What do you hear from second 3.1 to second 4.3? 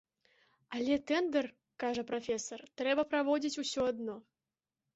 праводзіць усё адно.